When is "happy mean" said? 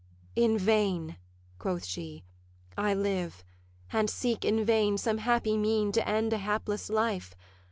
5.19-5.91